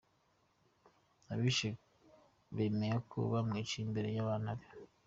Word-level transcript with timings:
Abishe 1.33 1.69
bemeye 2.55 2.97
ko 3.09 3.19
bamwiciye 3.33 3.83
imbere 3.87 4.09
y’abana 4.15 4.49
be 4.57 4.67